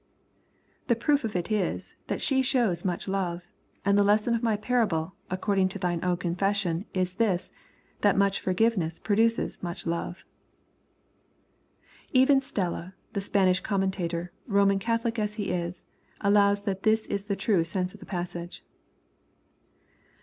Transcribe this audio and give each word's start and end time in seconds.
The 0.87 0.95
proof 0.95 1.23
of 1.23 1.35
it 1.35 1.51
is, 1.51 1.95
that 2.07 2.21
she 2.21 2.41
shows 2.41 2.83
much 2.83 3.07
love, 3.07 3.43
and 3.85 3.95
the 3.95 4.03
lesson 4.03 4.33
of 4.33 4.41
my 4.41 4.57
parable, 4.57 5.13
according 5.29 5.69
to 5.69 5.77
thine 5.77 5.99
own 6.03 6.17
confession, 6.17 6.87
is 6.91 7.13
this, 7.13 7.51
that 7.99 8.17
much 8.17 8.39
forgiveness 8.39 8.97
produces 8.97 9.61
much 9.61 9.85
love." 9.85 10.25
Even 12.11 12.41
Stella, 12.41 12.95
the 13.13 13.21
Spanish 13.21 13.59
com 13.59 13.83
mentator, 13.83 14.29
Roman 14.47 14.79
Catholic 14.79 15.19
as 15.19 15.35
he 15.35 15.51
is, 15.51 15.85
allows 16.21 16.63
that 16.63 16.81
this 16.81 17.05
is 17.05 17.25
the 17.25 17.35
true 17.35 17.63
sense 17.63 17.93
of 17.93 17.99
the 17.99 18.07
passage. 18.07 18.65